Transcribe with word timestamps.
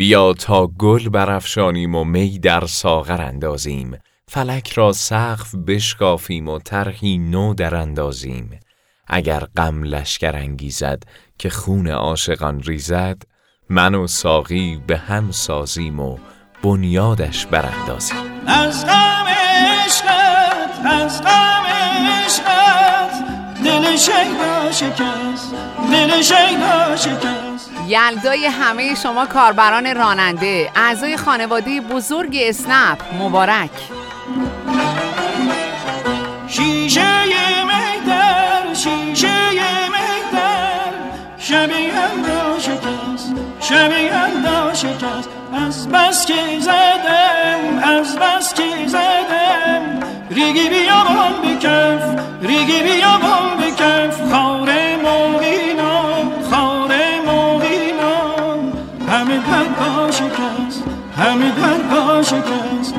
بیا 0.00 0.32
تا 0.32 0.66
گل 0.66 1.08
برافشانیم 1.08 1.94
و 1.94 2.04
می 2.04 2.38
در 2.38 2.66
ساغر 2.66 3.22
اندازیم. 3.22 3.98
فلک 4.28 4.72
را 4.72 4.92
سقف 4.92 5.54
بشکافیم 5.54 6.48
و 6.48 6.58
طرحی 6.58 7.18
نو 7.18 7.54
در 7.54 7.74
اندازیم. 7.74 8.60
اگر 9.06 9.46
غم 9.56 9.82
لشکر 9.82 10.36
انگیزد 10.36 11.02
که 11.38 11.50
خون 11.50 11.88
عاشقان 11.88 12.62
ریزد 12.62 13.22
من 13.68 13.94
و 13.94 14.06
ساقی 14.06 14.82
به 14.86 14.96
هم 14.96 15.30
سازیم 15.30 16.00
و 16.00 16.18
بنیادش 16.62 17.46
براندازیم. 17.46 18.18
از 18.46 18.86
غم 18.86 19.26
عشقت 19.26 20.84
از 20.84 21.22
غم 21.22 21.66
عشقت 22.24 23.24
دل 23.64 23.96
شیدا 23.96 24.72
شکست 24.72 25.54
دل 25.92 26.22
شیدا 26.22 26.96
شکست. 26.96 27.49
یلدای 27.90 28.46
همه 28.46 28.94
شما 28.94 29.26
کاربران 29.26 29.94
راننده 29.94 30.70
اعضای 30.76 31.16
خانواده 31.16 31.80
بزرگ 31.80 32.38
اسنپ 32.40 32.98
مبارک. 33.18 33.70
شیشه 36.48 37.06
مهدر 37.64 38.74
شیشه 38.74 39.50
مهدر 39.90 40.92
شب 41.38 41.70
یلدا 41.70 42.58
شکست 42.58 43.34
شب 43.60 43.92
یلدا 43.92 44.74
شکست. 44.74 45.28
از 45.66 45.88
بس 45.88 46.26
که 46.26 46.60
زدم 46.60 47.78
از 47.82 48.16
بس 48.16 48.54
که 48.54 48.86
زدم. 48.86 50.00
ریگی 50.30 50.68
بیابان 50.68 51.32
بکف 51.42 52.20
ریگی 52.42 52.82
بیابان 52.82 53.56
بکف. 53.60 54.32
خار 54.32 54.89
در 61.20 61.78
پا 61.78 62.22
شکست 62.22 62.94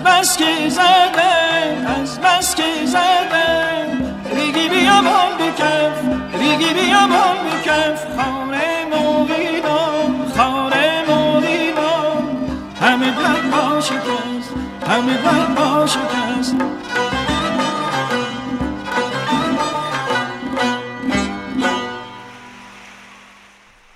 بس 0.00 0.36
که 0.36 0.68
زدم 0.68 2.00
از 2.02 2.20
بس 2.20 2.54
که 2.54 2.86
زدم. 2.86 3.76
ریگی 4.36 4.68
بیابان 4.68 5.32
بکف 5.38 5.98
ریگی 6.38 6.74
بیابان 6.74 7.36
بکف 7.46 8.06
خانه 8.16 8.84
مویدان 8.90 10.32
خانه 10.36 11.04
مویدان 11.08 12.24
همه 12.80 13.10
بر 13.10 13.40
پا 13.50 13.80
شکست 13.80 14.50
همه 14.88 15.16
بر 15.16 15.54
پا 15.54 15.86
شکست 15.86 16.56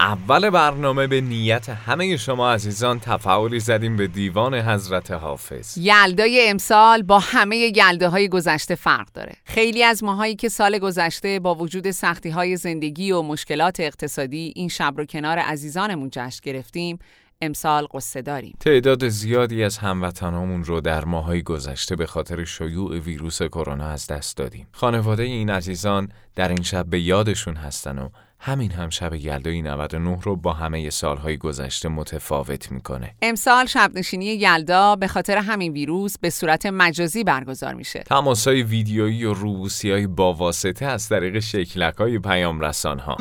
اول 0.00 0.50
برنامه 0.50 1.06
به 1.06 1.20
نیت 1.20 1.68
همه 1.68 2.16
شما 2.16 2.52
عزیزان 2.52 3.00
تفاولی 3.00 3.60
زدیم 3.60 3.96
به 3.96 4.06
دیوان 4.06 4.54
حضرت 4.54 5.10
حافظ 5.10 5.78
یلدای 5.78 6.48
امسال 6.48 7.02
با 7.02 7.18
همه 7.18 7.56
یلده 7.56 8.08
های 8.08 8.28
گذشته 8.28 8.74
فرق 8.74 9.08
داره. 9.14 9.32
خیلی 9.44 9.82
از 9.82 10.04
ماهایی 10.04 10.36
که 10.36 10.48
سال 10.48 10.78
گذشته 10.78 11.40
با 11.40 11.54
وجود 11.54 11.90
سختی 11.90 12.30
های 12.30 12.56
زندگی 12.56 13.12
و 13.12 13.22
مشکلات 13.22 13.80
اقتصادی 13.80 14.52
این 14.56 14.68
شب 14.68 14.94
رو 14.96 15.04
کنار 15.04 15.38
عزیزانمون 15.38 16.08
جشن 16.12 16.40
گرفتیم، 16.42 16.98
امسال 17.42 17.86
قصه 17.94 18.22
داریم. 18.22 18.56
تعداد 18.60 19.08
زیادی 19.08 19.64
از 19.64 19.78
هموطنامون 19.78 20.64
رو 20.64 20.80
در 20.80 21.04
ماهای 21.04 21.42
گذشته 21.42 21.96
به 21.96 22.06
خاطر 22.06 22.44
شیوع 22.44 22.98
ویروس 22.98 23.42
کرونا 23.42 23.86
از 23.86 24.06
دست 24.06 24.36
دادیم. 24.36 24.66
خانواده 24.72 25.22
این 25.22 25.50
عزیزان 25.50 26.08
در 26.36 26.48
این 26.48 26.62
شب 26.62 26.86
به 26.86 27.00
یادشون 27.00 27.56
هستن 27.56 27.98
و 27.98 28.08
همین 28.42 28.70
هم 28.70 28.90
شب 28.90 29.14
یلدای 29.14 29.62
99 29.62 30.18
رو 30.22 30.36
با 30.36 30.52
همه 30.52 30.90
سالهای 30.90 31.36
گذشته 31.36 31.88
متفاوت 31.88 32.72
می‌کنه. 32.72 33.14
امسال 33.22 33.66
شب 33.66 33.90
نشینی 33.94 34.24
یلدا 34.24 34.96
به 34.96 35.08
خاطر 35.08 35.36
همین 35.36 35.72
ویروس 35.72 36.18
به 36.18 36.30
صورت 36.30 36.66
مجازی 36.66 37.24
برگزار 37.24 37.74
میشه. 37.74 37.98
تماسای 37.98 38.62
ویدیویی 38.62 39.24
و 39.24 39.34
روبوسی 39.34 39.90
های 39.90 40.06
با 40.06 40.32
واسطه 40.32 40.86
از 40.86 41.08
طریق 41.08 41.38
شکلک 41.38 41.94
های 41.94 42.18
پیام 42.18 42.60
رسان 42.60 42.98
ها. 42.98 43.16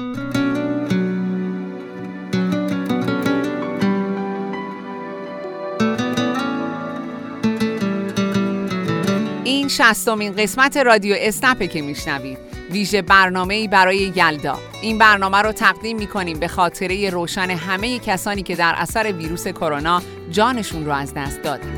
این 9.43 9.67
شستمین 9.67 10.33
قسمت 10.35 10.77
رادیو 10.77 11.15
اسنپه 11.19 11.67
که 11.67 11.81
میشنوید 11.81 12.58
ویژه 12.71 13.01
برنامه 13.01 13.67
برای 13.67 14.13
یلدا. 14.15 14.59
این 14.81 14.97
برنامه 14.97 15.37
رو 15.37 15.51
تقدیم 15.51 15.97
می‌کنیم 15.97 16.39
به 16.39 16.47
خاطره 16.47 17.09
روشن 17.09 17.49
همه 17.49 17.99
کسانی 17.99 18.43
که 18.43 18.55
در 18.55 18.73
اثر 18.77 19.11
ویروس 19.11 19.47
کرونا 19.47 20.01
جانشون 20.31 20.85
رو 20.85 20.91
از 20.91 21.13
دست 21.13 21.41
دادن. 21.43 21.73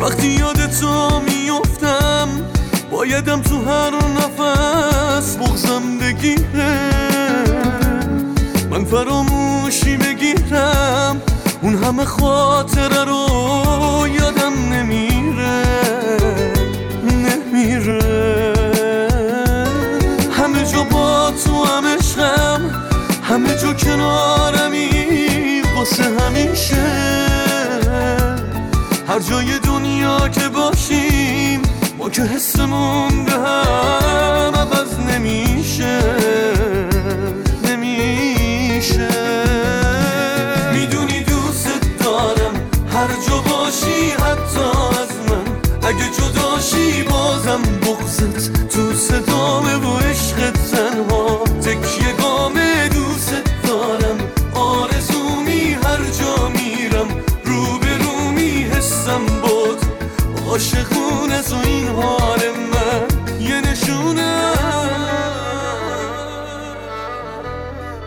وقتی 0.00 0.26
یاد 0.26 0.70
تو 0.80 1.20
میفتم 1.20 2.28
بایدم 2.90 3.42
تو 3.42 3.64
هر 3.64 3.90
نفس 3.90 5.36
بغزم 5.36 5.98
بگیره. 5.98 6.90
من 8.70 8.84
فراموشی 8.84 9.96
بگیرم 9.96 11.22
اون 11.62 11.74
همه 11.84 12.04
خاطره 12.04 13.04
رو 13.04 14.08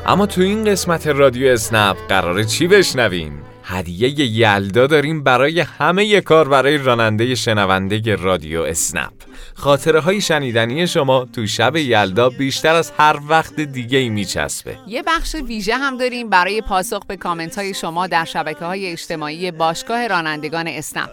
اما 0.08 0.26
تو 0.26 0.42
این 0.42 0.64
قسمت 0.64 1.08
رادیو 1.08 1.48
اسنپ 1.48 1.98
قراره 2.10 2.44
چی 2.46 2.68
بشنویم؟ 2.68 3.42
هدیه 3.64 4.10
یلدا 4.10 4.88
داریم 4.88 5.24
برای 5.24 5.60
همه 5.60 6.22
کار 6.22 6.48
برای 6.48 6.78
راننده 6.78 7.36
شنونده 7.36 8.16
رادیو 8.16 8.62
اسنپ. 8.62 9.14
خاطره 9.56 10.00
های 10.00 10.22
شنیدنی 10.22 10.88
شما 10.88 11.28
تو 11.34 11.48
شب 11.48 11.76
یلدا 11.76 12.30
بیشتر 12.30 12.76
از 12.76 12.92
هر 12.98 13.20
وقت 13.28 13.60
دیگه 13.60 13.98
ای 13.98 14.10
میچسبه. 14.10 14.78
یه 14.88 15.04
بخش 15.04 15.36
ویژه 15.36 15.76
هم 15.76 15.98
داریم 15.98 16.30
برای 16.30 16.62
پاسخ 16.62 17.06
به 17.06 17.18
کامنت 17.18 17.58
های 17.58 17.74
شما 17.74 18.08
در 18.08 18.26
شبکه 18.26 18.66
های 18.66 18.92
اجتماعی 18.92 19.52
باشگاه 19.52 20.08
رانندگان 20.08 20.68
اسنپ. 20.68 21.10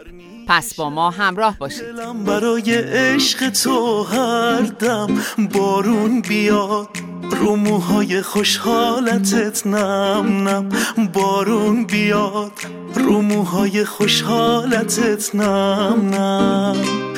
پس 0.49 0.75
با 0.75 0.91
ما 0.91 1.11
همراه 1.11 1.59
باشید. 1.59 1.83
دلم 1.83 2.25
برای 2.25 2.75
عشق 2.75 3.51
تو 3.51 4.03
هر 4.03 4.63
دم 4.63 5.19
بارون 5.53 6.21
بیاد. 6.21 6.89
رو 7.33 7.57
موهای 7.57 8.23
خوشحالتت 8.23 9.67
نم 9.67 10.49
نم. 10.49 10.69
بارون 11.13 11.85
بیاد. 11.85 12.53
رو 12.95 13.23
موهای 13.23 13.85
خوشحالتت 13.85 15.35
نم 15.35 16.15
نم. 16.15 16.77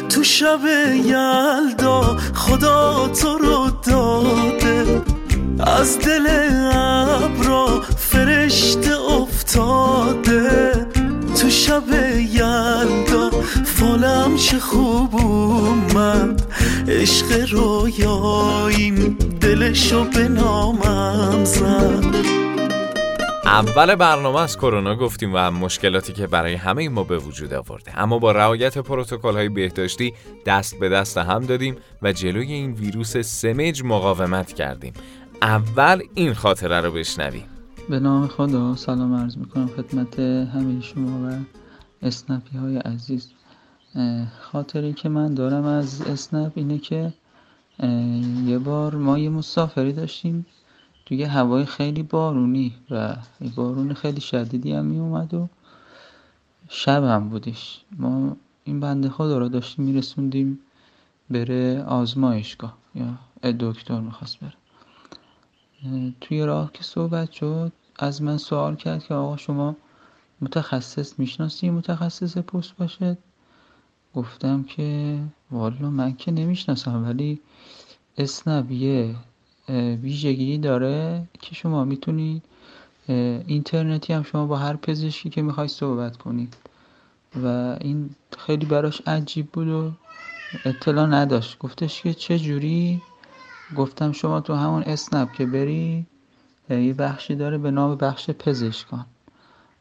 تو 0.08 0.22
شب 0.22 0.61
یلدا 1.05 2.16
خدا 2.34 3.08
تو 3.08 3.38
رو 3.38 3.70
داده. 3.82 5.02
از 5.66 5.99
دل 5.99 6.26
ابرا 6.72 7.82
فرشته 7.96 9.00
افتاده. 9.00 10.87
تو 11.34 11.50
شب 11.50 11.82
یلدا 12.32 13.31
فالم 13.64 14.36
چه 14.36 14.58
خوب 14.58 15.14
اومد. 15.16 16.42
عشق 16.88 17.52
رویاییم 17.52 19.19
دلشو 19.40 20.04
به 20.04 20.28
نامم 20.28 21.44
زد. 21.44 22.14
اول 23.44 23.94
برنامه 23.94 24.40
از 24.40 24.56
کرونا 24.56 24.96
گفتیم 24.96 25.31
و 25.34 25.50
مشکلاتی 25.50 26.12
که 26.12 26.26
برای 26.26 26.54
همه 26.54 26.88
ما 26.88 27.04
به 27.04 27.19
وجود 27.19 27.54
آورده. 27.54 28.00
اما 28.00 28.19
با 28.19 28.32
رعایت 28.32 28.78
پروتکل 28.78 29.34
های 29.34 29.48
بهداشتی 29.48 30.14
دست 30.46 30.78
به 30.78 30.88
دست 30.88 31.19
هم 31.19 31.46
دادیم 31.46 31.76
و 32.02 32.12
جلوی 32.12 32.52
این 32.52 32.72
ویروس 32.72 33.16
سمج 33.16 33.82
مقاومت 33.84 34.52
کردیم. 34.52 34.92
اول 35.42 36.02
این 36.14 36.34
خاطره 36.34 36.81
رو 36.81 36.90
بشنویم. 36.90 37.54
به 37.88 38.00
نام 38.00 38.26
خدا 38.26 38.76
سلام 38.76 39.14
عرض 39.14 39.36
می‌کنم 39.36 39.66
خدمت 39.66 40.19
همه 40.20 40.81
شما 40.81 41.28
و 41.28 41.44
اسنپی 42.02 42.58
های 42.58 42.76
عزیز. 42.76 43.32
خاطری 44.40 44.92
که 44.92 45.08
من 45.08 45.34
دارم 45.34 45.64
از 45.64 46.02
اسنپ 46.02 46.52
اینه 46.54 46.78
که 46.78 47.12
یه 48.46 48.58
بار 48.58 48.94
ما 48.94 49.19
یه 49.19 49.28
مسافری 49.28 49.92
داشتیم 49.92 50.46
توی 51.06 51.22
هوای 51.22 51.64
خیلی 51.64 52.02
بارونی 52.02 52.75
و 52.90 53.16
بارون 53.56 53.94
خیلی 53.94 54.20
شدیدی 54.20 54.72
هم 54.72 54.84
می 54.84 54.98
اومد 54.98 55.34
و 55.34 55.48
شب 56.69 57.04
هم 57.04 57.28
بودش. 57.28 57.81
ما 57.98 58.36
این 58.64 58.81
بنده 58.81 59.08
خدا 59.08 59.38
رو 59.38 59.48
داشتیم 59.48 59.84
میرسوندیم 59.84 60.58
بره 61.31 61.82
آزمایشگاه. 61.82 62.76
یا 62.94 63.52
دکتر 63.52 64.00
می‌خواست 64.00 64.40
بره. 64.40 64.63
توی 66.20 66.42
راه 66.42 66.72
که 66.72 66.82
صحبت 66.82 67.32
شد 67.32 67.72
از 67.98 68.22
من 68.22 68.36
سوال 68.36 68.76
کرد 68.76 69.04
که 69.04 69.14
آقا 69.14 69.36
شما 69.36 69.76
متخصص 70.40 71.19
می‌شناسی 71.19 71.70
متخصص 71.70 72.38
پست 72.38 72.76
باشد 72.76 73.19
گفتم 74.14 74.62
که 74.62 75.19
والا 75.50 75.90
من 75.90 76.16
که 76.16 76.32
نمی‌شناسم 76.32 77.04
ولی 77.04 77.40
اسنبیه 78.19 79.14
ویژگی 80.02 80.58
داره 80.58 81.28
که 81.40 81.54
شما 81.54 81.84
می‌تونید 81.84 82.42
اینترنتی 83.46 84.12
هم 84.12 84.22
شما 84.22 84.46
با 84.46 84.56
هر 84.56 84.76
پزشکی 84.76 85.31
که 85.31 85.42
می‌خوای 85.42 85.69
صحبت 85.69 86.16
کنید. 86.16 86.56
و 87.42 87.46
این 87.81 88.10
خیلی 88.38 88.66
براش 88.66 89.02
عجیب 89.06 89.46
بود 89.46 89.69
و 89.69 89.92
اطلاع 90.64 91.06
نداشت. 91.06 91.58
گفتش 91.58 92.02
که 92.02 92.14
چه 92.14 92.38
جوری؟ 92.38 93.02
گفتم 93.76 94.12
شما 94.12 94.40
تو 94.40 94.55
همون 94.55 94.82
اسنپ 94.82 95.32
که 95.32 95.46
بری 95.46 96.06
یه 96.70 96.94
بخشی 96.94 97.34
داره 97.34 97.58
به 97.58 97.70
نام 97.70 97.94
بخش 97.94 98.31
پزشکان. 98.31 99.06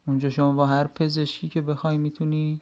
اونجا 0.07 0.29
شما 0.29 0.51
با 0.51 0.65
هر 0.65 0.87
پزشکی 0.87 1.49
که 1.49 1.61
بخوای 1.61 1.97
می‌تونی 1.97 2.61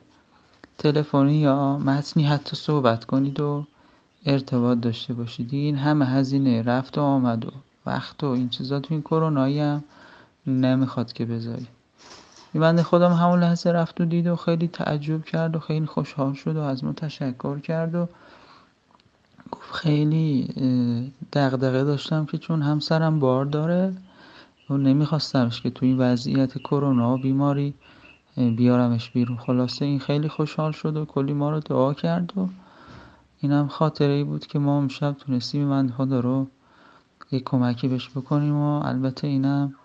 تلفنی 0.77 1.33
یا 1.33 1.77
متنی 1.77 2.23
حتی 2.23 2.55
صحبت 2.55 3.05
کنید 3.05 3.39
و 3.39 3.65
ارتباط 4.25 4.79
داشته 4.79 5.13
باشید. 5.13 5.53
این 5.53 5.75
همه 5.75 6.05
هزینه 6.05 6.61
رفت 6.61 6.97
و 6.97 7.01
آمد 7.01 7.45
و 7.45 7.51
وقت 7.85 8.23
و 8.23 8.27
این 8.27 8.49
چیزا. 8.49 8.79
تو 8.79 8.93
این 8.93 9.01
کرونایی 9.01 9.59
هم 9.59 9.83
نمی‌خواد 10.47 11.13
که 11.13 11.25
بذاری. 11.25 11.67
این 12.53 12.61
بنده 12.61 12.83
خودم 12.83 13.13
همون 13.13 13.39
لحظه 13.39 13.71
رفت 13.71 14.01
و 14.01 14.05
دید 14.05 14.27
و 14.27 14.35
خیلی 14.35 14.67
تعجب 14.67 15.25
کرد 15.25 15.55
و 15.55 15.59
خیلی 15.59 15.85
خوشحال 15.85 16.33
شد 16.33 16.55
و 16.55 16.61
از 16.61 16.83
ما 16.83 16.93
تشکر 16.93 17.59
کرد 17.59 17.95
و 17.95 18.07
خیلی 19.71 20.47
دغدغه 21.33 21.83
داشتم 21.83 22.25
که 22.25 22.37
چون 22.37 22.61
همسرم 22.61 23.19
بار 23.19 23.45
داره 23.45 23.93
و 24.69 24.77
نمیخواستمش 24.77 25.61
که 25.61 25.69
تو 25.69 25.85
این 25.85 25.97
وضعیت 25.97 26.57
کرونا 26.57 27.17
بیماری 27.17 27.73
بیارمش 28.37 29.09
بیرون. 29.09 29.37
خلاصه 29.37 29.85
این 29.85 29.99
خیلی 29.99 30.29
خوشحال 30.29 30.71
شد 30.71 30.97
و 30.97 31.05
کلی 31.05 31.33
ما 31.33 31.51
رو 31.51 31.59
دعا 31.59 31.93
کرد 31.93 32.37
و 32.37 32.47
اینم 33.39 33.67
خاطره 33.67 34.13
ای 34.13 34.23
بود 34.23 34.47
که 34.47 34.59
ما 34.59 34.77
امشب 34.77 35.11
تونستیم 35.11 35.67
من 35.67 35.89
خدا 35.89 36.19
رو 36.19 36.47
یک 37.31 37.43
کمکی 37.43 37.87
بهش 37.87 38.09
بکنیم 38.09 38.55
و 38.55 38.85
البته 38.85 39.27
اینم 39.27 39.75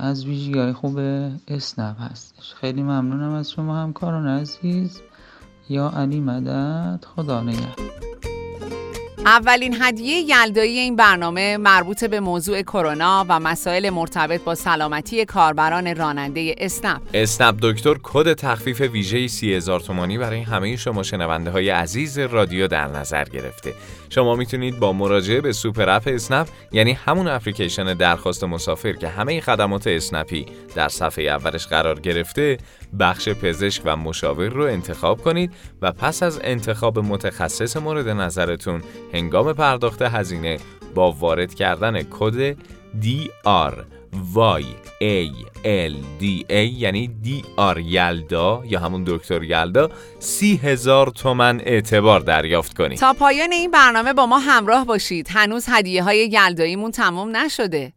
از 0.00 0.26
ویژگی 0.26 0.72
خوب 0.72 0.98
اسنپ 1.48 2.00
هستش. 2.00 2.54
خیلی 2.54 2.82
ممنونم 2.82 3.32
از 3.32 3.50
شما 3.50 3.76
همکاران 3.76 4.26
عزیز. 4.26 5.00
یا 5.70 5.88
علی 5.88 6.20
مدد 6.20 7.04
خدا 7.04 7.42
نگهدار. 7.42 8.27
اولین 9.28 9.76
هدیه 9.80 10.16
یلدایی 10.16 10.78
این 10.78 10.96
برنامه 10.96 11.56
مربوط 11.56 12.04
به 12.04 12.20
موضوع 12.20 12.62
کرونا 12.62 13.26
و 13.28 13.40
مسائل 13.40 13.90
مرتبط 13.90 14.40
با 14.40 14.54
سلامتی 14.54 15.24
کاربران 15.24 15.96
راننده 15.96 16.54
اسنپ. 16.58 17.00
اسنپ 17.14 17.58
دکتر 17.62 17.96
کد 18.02 18.32
تخفیف 18.32 18.80
ویژه 18.80 19.28
سی 19.28 19.54
هزار 19.54 19.80
تومانی 19.80 20.18
برای 20.18 20.40
همه 20.40 20.76
شما 20.76 21.02
شنونده 21.02 21.50
های 21.50 21.70
عزیز 21.70 22.18
رادیو 22.18 22.68
در 22.68 22.86
نظر 22.86 23.24
گرفته. 23.24 23.74
شما 24.10 24.36
می‌تونید 24.36 24.78
با 24.78 24.92
مراجعه 24.92 25.40
به 25.40 25.52
super 25.52 25.88
app 25.88 26.02
اسنپ 26.06 26.48
یعنی 26.72 26.92
همون 26.92 27.28
اپلیکیشن 27.28 27.94
درخواست 27.94 28.44
مسافر 28.44 28.92
که 28.92 29.08
همه 29.08 29.40
خدمات 29.40 29.86
اسنپی 29.86 30.46
در 30.74 30.88
صفحه 30.88 31.24
اولش 31.24 31.66
قرار 31.66 32.00
گرفته 32.00 32.58
بخش 33.00 33.28
پزشک 33.28 33.82
و 33.84 33.96
مشاور 33.96 34.48
رو 34.48 34.64
انتخاب 34.64 35.22
کنید 35.22 35.52
و 35.82 35.92
پس 35.92 36.22
از 36.22 36.40
انتخاب 36.44 36.98
متخصص 36.98 37.76
مورد 37.76 38.08
نظرتون 38.08 38.82
هنگام 39.12 39.52
پرداخت 39.52 40.02
هزینه 40.02 40.58
با 40.94 41.12
وارد 41.12 41.54
کردن 41.54 42.02
کد 42.02 42.56
DR 43.02 43.74
Y 44.34 44.64
A 45.00 45.30
L 45.64 45.94
D 46.20 46.44
A 46.48 46.52
یعنی 46.52 47.10
آر 47.56 47.78
یلدا 47.78 48.62
یا 48.64 48.80
همون 48.80 49.04
دکتر 49.06 49.42
یلدا 49.42 49.90
سی 50.18 50.56
هزار 50.56 51.10
تومن 51.10 51.60
اعتبار 51.64 52.20
دریافت 52.20 52.76
کنید. 52.76 52.98
تا 52.98 53.12
پایان 53.12 53.52
این 53.52 53.70
برنامه 53.70 54.12
با 54.12 54.26
ما 54.26 54.38
همراه 54.38 54.86
باشید. 54.86 55.28
هنوز 55.30 55.66
هدیه 55.68 56.02
های 56.02 56.28
یلداییمون 56.32 56.90
تمام 56.90 57.36
نشده. 57.36 57.92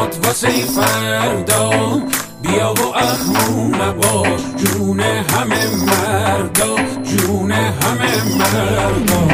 غمهات 0.00 0.26
واسه 0.26 0.48
فردا. 0.48 1.70
بیا 2.42 2.74
و 2.74 2.96
اخمو 2.96 3.68
نباش 3.68 4.40
جون 4.56 5.00
همه 5.00 5.66
مردا. 5.86 6.76
جون 7.04 7.50
همه 7.52 8.24
مردا. 8.38 9.28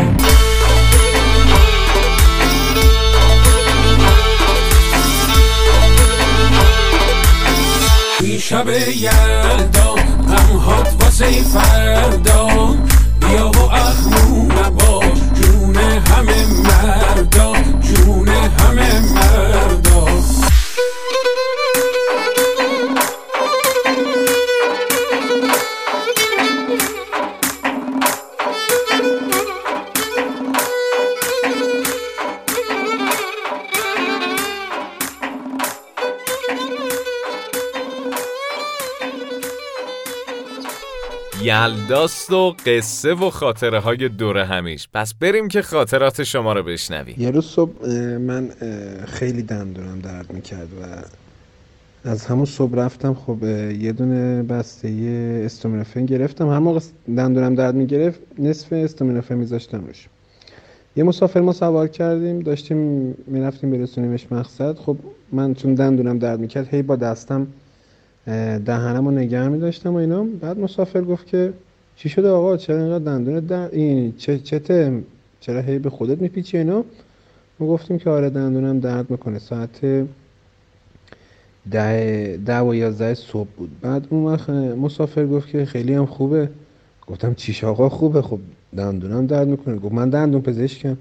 شب 8.41 8.69
یلدا. 8.69 9.95
غمهات 10.29 11.03
واسه 11.03 11.43
فردا. 11.43 12.47
بیا 13.21 13.51
و 13.51 13.59
اخمو 13.73 14.43
نباش 14.53 15.19
جون 15.35 15.77
همه 15.77 16.47
مردا. 16.47 17.53
جون 17.81 18.29
همه 18.29 19.01
مردا. 19.01 19.76
یلداست 41.43 42.33
و 42.33 42.57
قصه 42.67 43.15
و 43.15 43.31
خاطره 43.31 43.81
های 43.81 44.09
دور 44.09 44.39
همیش. 44.39 44.89
پس 44.95 45.15
بریم 45.15 45.49
که 45.49 45.63
خاطرات 45.63 46.23
شما 46.23 46.53
رو 46.53 46.63
بشنویم. 46.63 47.15
یه 47.19 47.31
روز 47.31 47.45
صبح 47.47 47.89
من 48.19 48.51
خیلی 49.07 49.43
دندونم 49.43 50.01
درد 50.01 50.33
می‌کرد 50.33 50.69
و 50.83 50.85
از 52.09 52.27
همون 52.27 52.45
صبح 52.45 52.75
رفتم. 52.75 53.15
خب 53.15 53.45
یه 53.81 53.93
دونه 53.93 54.43
بسته 54.43 54.89
استومینوفن 55.45 56.07
گرفتم. 56.07 56.49
هر 56.49 56.59
موقع 56.59 56.81
دندونم 57.17 57.55
درد 57.55 57.75
می‌گرفت 57.75 58.21
نصف 58.39 58.73
استومینوفن 58.73 59.35
میذاشتم 59.35 59.85
روش 59.87 60.07
یه 60.97 61.05
مسافر 61.05 61.41
ما 61.41 61.53
سوار 61.53 61.89
کردیم 61.89 62.41
داشتیم 62.41 62.79
می‌رفتیم 63.27 63.71
برسونیمش 63.71 64.27
مقصد. 64.33 64.79
خب 64.79 64.97
من 65.33 65.55
چون 65.55 65.75
دندونم 65.75 66.19
درد 66.19 66.41
می‌کرد 66.41 66.69
هی 66.75 66.83
با 66.83 66.97
دستم 66.97 67.47
دهنم 68.65 69.05
رو 69.05 69.11
نگه 69.11 69.49
می 69.49 69.59
داشتم 69.59 69.95
و 69.95 69.97
اینا. 69.97 70.27
بعد 70.41 70.59
مسافر 70.59 71.03
گفت 71.03 71.27
که 71.27 71.53
چی 71.97 72.09
شده 72.09 72.29
آقا؟ 72.29 72.57
چرا 72.57 72.79
اینقدر 72.79 73.05
دندونت 73.05 73.47
در 73.47 73.71
این 73.73 74.13
چه 74.17 74.39
چته؟ 74.39 75.03
چرا 75.41 75.61
هی 75.61 75.79
به 75.79 75.91
خودت 75.91 76.23
میپیچی 76.23 76.59
اینا؟ 76.59 76.85
ما 77.59 77.67
گفتیم 77.67 77.99
که 77.99 78.11
آره 78.11 78.31
دندونم 78.31 78.81
درد 78.81 79.11
می‌کنه. 79.11 79.39
ساعت 79.39 79.81
ده, 81.71 82.37
ده 82.47 82.61
و 82.61 82.75
یازده 82.75 83.15
صبح 83.15 83.49
بود. 83.57 83.71
بعد 83.81 84.07
اون 84.11 84.25
وقت 84.25 84.51
مسافر 84.51 85.27
گفت 85.27 85.49
که 85.49 85.65
خیلی 85.65 85.95
هم 85.95 86.07
خوبه. 86.07 86.49
گفتم 87.07 87.35
چیش 87.35 87.65
آقا؟ 87.65 87.89
خوبه. 87.89 88.23
خب 88.23 88.39
دندونم 88.77 89.27
درد 89.27 89.49
می‌کنه. 89.49 89.77
گفت 89.77 89.95
من 89.95 90.11
دندون 90.11 90.41
پزشکم. 90.41 90.97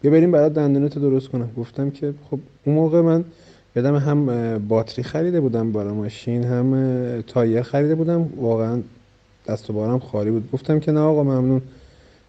بیا 0.00 0.10
بریم 0.10 0.30
برات 0.30 0.54
دندونتو 0.54 1.00
درست 1.00 1.28
کنم. 1.28 1.50
گفتم 1.56 1.90
که 1.90 2.14
خب 2.30 2.38
اون 2.64 2.76
موقع 2.76 3.00
من 3.00 3.24
یادم 3.76 3.96
هم 3.96 4.58
باتری 4.68 5.02
خریده 5.02 5.40
بودم 5.40 5.72
برای 5.72 5.92
ماشین 5.92 6.44
هم 6.44 7.20
تایر 7.26 7.62
خریده 7.62 7.94
بودم. 7.94 8.28
واقعا 8.36 8.80
دست 9.46 9.70
و 9.70 9.72
بارم 9.72 9.98
خالی 9.98 10.30
بود. 10.30 10.50
گفتم 10.52 10.80
که 10.80 10.92
نه 10.92 11.00
آقا 11.00 11.22
ممنون. 11.22 11.62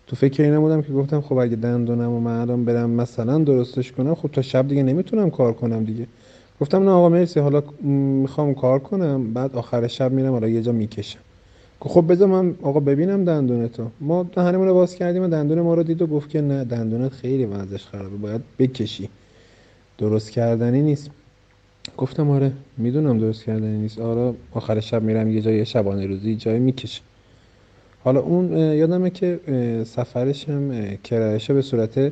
تو 0.08 0.16
فکر 0.16 0.44
اینم 0.44 0.60
بودم 0.60 0.82
که 0.82 0.94
گفتم 0.94 1.22
خب 1.22 1.38
اگه 1.38 1.56
دندونم 1.56 2.12
و 2.12 2.20
من 2.20 2.42
الان 2.42 2.66
برم 2.66 2.90
مثلا 2.90 3.38
درستش 3.38 3.92
کنم 3.92 4.16
خب 4.16 4.30
تا 4.32 4.42
شب 4.42 4.68
دیگه 4.68 4.84
نمی‌تونم 4.84 5.30
کار 5.30 5.54
کنم 5.54 5.84
دیگه. 5.84 6.06
گفتم 6.62 6.84
نه 6.84 6.90
آقا 6.90 7.10
مرسی. 7.10 7.40
حالا 7.40 7.64
می‌خوام 8.22 8.54
کار 8.54 8.80
کنم. 8.80 9.34
بعد 9.34 9.56
آخر 9.56 9.88
شب 9.88 10.12
میرم 10.12 10.32
حالا 10.32 10.48
یه 10.48 10.62
جا 10.62 10.72
می‌کشم. 10.72 11.20
خب 11.80 12.12
بذار 12.12 12.28
من 12.28 12.56
آقا 12.62 12.80
ببینم 12.80 13.26
دندونتو. 13.26 13.88
ما 14.02 14.24
دهنمون 14.36 14.68
رو 14.68 14.74
باز 14.74 14.96
کردیم 14.96 15.24
و 15.24 15.28
دندون 15.28 15.62
ما 15.62 15.74
رو 15.74 15.84
دید 15.84 16.02
و 16.02 16.08
گفت 16.08 16.30
که 16.30 16.42
نه 16.42 16.64
دندونت 16.64 17.12
خیلی 17.12 17.46
وضعش 17.46 17.86
خرابه 17.86 18.18
باید 18.18 18.42
بکشی. 18.60 19.10
درست 19.98 20.32
کردنی 20.32 20.82
نیست. 20.82 21.10
گفتم 21.98 22.30
آره 22.30 22.52
می‌دونم 22.78 23.20
درست 23.20 23.44
کردنی 23.44 23.78
نیست. 23.78 24.00
آره 24.00 24.34
آخر 24.52 24.80
شب 24.80 25.04
میرم 25.04 25.32
یه 25.32 25.42
جای 25.42 25.66
شبانه 25.66 26.08
روزی 26.08 26.36
جای 26.36 26.60
می‌کشم 26.60 27.04
حالا 28.04 28.20
اون 28.20 28.58
یادمه 28.58 29.10
که 29.10 29.40
سفرش 29.86 30.50
هم 30.50 30.96
کرایش 31.04 31.52
به 31.52 31.62
صورت 31.62 32.12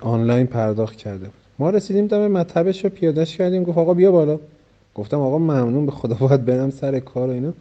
آنلاین 0.00 0.46
پرداخت 0.46 0.96
کرده 0.96 1.24
بود. 1.24 1.34
ما 1.58 1.70
رسیدیم 1.70 2.06
دم 2.06 2.28
مطبش 2.28 2.84
رو 2.84 2.90
پیادش 2.90 3.36
کردیم 3.36 3.64
گفت 3.64 3.78
آقا 3.78 3.94
بیا 3.94 4.12
بالا. 4.12 4.38
گفتم 4.94 5.20
آقا 5.20 5.38
ممنون 5.38 5.86
به 5.86 5.92
خدا 5.92 6.14
باید 6.14 6.44
برم 6.44 6.70
سر 6.70 6.98
کار 6.98 7.28
و 7.28 7.32
اینا. 7.32 7.52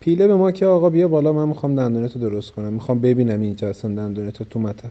پیله 0.00 0.26
به 0.26 0.36
ما 0.36 0.52
که 0.52 0.66
آقا 0.66 0.90
بیا 0.90 1.08
بالا 1.08 1.32
من 1.32 1.48
می‌خوام 1.48 1.74
دندونتو 1.74 2.18
درست 2.18 2.50
کنم. 2.52 2.72
می‌خوام 2.72 3.00
ببینم 3.00 3.40
اینجا 3.40 3.68
اصلا 3.68 3.94
دندونتو 3.94 4.44
تو 4.44 4.60
مطب. 4.60 4.90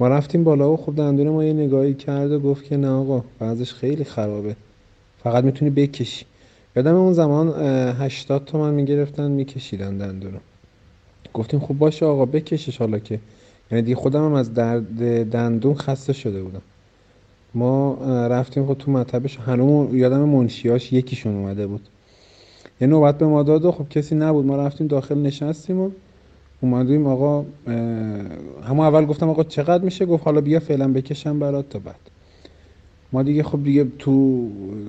ما 0.00 0.08
رفتیم 0.08 0.44
بالا 0.44 0.72
و 0.72 0.76
خب 0.76 0.94
دندون 0.96 1.28
ما 1.28 1.44
یه 1.44 1.52
نگاهی 1.52 1.94
کرد 1.94 2.32
و 2.32 2.40
گفت 2.40 2.64
که 2.64 2.76
نه 2.76 2.88
آقا 2.88 3.24
بعضش 3.38 3.72
خیلی 3.74 4.04
خرابه. 4.04 4.56
فقط 5.22 5.44
می‌تونی 5.44 5.70
بکشی. 5.70 6.26
یادم 6.76 6.94
اون 6.94 7.12
زمان 7.12 7.48
80 8.02 8.44
تومن 8.44 8.74
می‌گرفتن 8.74 9.30
میکشیدن 9.30 9.98
دندونو 9.98 10.38
گفتیم 11.34 11.60
خب 11.60 11.74
باشه 11.74 12.06
آقا 12.06 12.24
بکشش 12.24 12.76
حالا 12.76 12.98
که. 12.98 13.18
یعنی 13.70 13.82
دیگه 13.82 13.96
خودم 13.96 14.24
هم 14.24 14.32
از 14.32 14.54
درد 14.54 15.24
دندون 15.30 15.74
خسته 15.74 16.12
شده 16.12 16.42
بودم. 16.42 16.62
ما 17.54 17.98
رفتیم 18.26 18.66
خب 18.66 18.74
تو 18.74 18.90
مطبش. 18.90 19.36
هنوز 19.36 19.94
یادم 19.94 20.20
منشیاش 20.20 20.92
یکیشون 20.92 21.36
اومده 21.36 21.66
بود. 21.66 21.88
یه 22.80 22.86
نوبت 22.86 23.18
به 23.18 23.26
ما 23.26 23.42
داد 23.42 23.64
و 23.64 23.72
خب 23.72 23.88
کسی 23.88 24.14
نبود. 24.14 24.46
ما 24.46 24.56
رفتیم 24.56 24.86
داخل 24.86 25.18
نشستیم 25.18 25.80
و 25.80 25.90
اومدیم 26.60 27.06
آقا 27.06 27.44
همون 28.62 28.86
اول 28.86 29.04
گفتم 29.04 29.28
آقا 29.28 29.44
چقدر 29.44 29.84
میشه؟ 29.84 30.06
گفت 30.06 30.24
حالا 30.24 30.40
بیا 30.40 30.60
فعلا 30.60 30.92
بکشم 30.92 31.38
برات 31.38 31.68
تا 31.68 31.78
بعد. 31.78 32.00
ما 33.12 33.22
دیگه 33.22 33.42
خب 33.42 33.64
دیگه 33.64 33.86
تو 33.98 34.48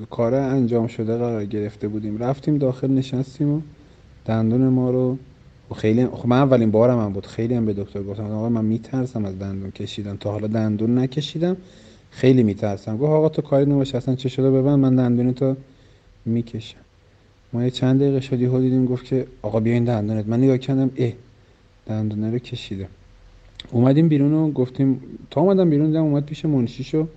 کار 0.09 0.33
انجام 0.35 0.87
شده 0.87 1.17
قرار 1.17 1.45
گرفته 1.45 1.87
بودیم. 1.87 2.17
رفتیم 2.17 2.57
داخل 2.57 2.91
نشستیم 2.91 3.53
و 3.53 3.61
دندون 4.25 4.67
ما 4.67 4.91
رو 4.91 5.17
و 5.71 5.73
خیلی 5.73 6.05
خب 6.05 6.27
من 6.27 6.37
اولین 6.37 6.71
بارم 6.71 6.99
هم 6.99 7.13
بود. 7.13 7.25
خیلی 7.25 7.53
هم 7.53 7.65
به 7.65 7.73
دکتر 7.73 8.03
گفتم 8.03 8.31
آقا 8.31 8.49
من 8.49 8.65
میترسم 8.65 9.25
از 9.25 9.39
دندون 9.39 9.71
کشیدن. 9.71 10.17
تا 10.17 10.31
حالا 10.31 10.47
دندون 10.47 10.97
نکشیدم 10.97 11.57
خیلی 12.09 12.43
میترسم. 12.43 12.97
گفت 12.97 13.11
آقا 13.11 13.29
تو 13.29 13.41
کاری 13.41 13.71
نباشه 13.71 13.97
اصلا 13.97 14.15
چه 14.15 14.29
شده 14.29 14.51
ببن 14.51 14.75
من 14.75 14.95
دندون 14.95 15.33
تو 15.33 15.55
می‌کشم. 16.25 16.77
ما 17.53 17.63
یه 17.63 17.69
چند 17.69 17.99
دقیقه 17.99 18.19
شدی 18.19 18.47
دیدیم 18.47 18.85
گفت 18.85 19.05
که 19.05 19.27
آقا 19.41 19.59
بیا 19.59 19.73
این 19.73 19.83
دندونت. 19.83 20.27
من 20.27 20.43
نگاه 20.43 20.57
کردم 20.57 20.91
اه 20.97 21.11
دندونه 21.85 22.31
رو 22.31 22.39
کشیده. 22.39 22.87
اومدیم 23.71 24.07
بیرون 24.07 24.33
و 24.33 24.51
گفتیم 24.51 25.01
تا 25.29 25.41
اومدم 25.41 25.69
بیرون 25.69 25.87
دیدم 25.87 26.03
اومد 26.03 26.25
پیش 26.25 26.45
منشیشو 26.45 27.07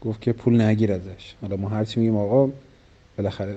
گفت 0.00 0.20
که 0.20 0.32
پول 0.32 0.60
نگیر 0.60 0.92
ازش. 0.92 1.34
حالا 1.40 1.56
ما 1.56 1.68
هرچی 1.68 2.00
میگیم 2.00 2.16
آقا 2.16 2.52
بالاخره 3.16 3.56